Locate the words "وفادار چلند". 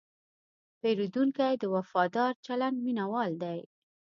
1.75-2.77